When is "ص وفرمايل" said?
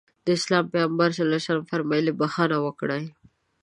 1.45-2.07